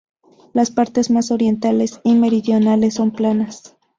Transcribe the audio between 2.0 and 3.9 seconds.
y meridionales son planas.